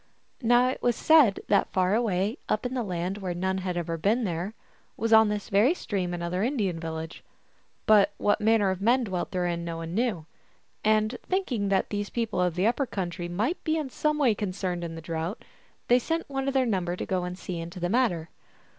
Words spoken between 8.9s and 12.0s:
dwelt therein no one knew. And thinking that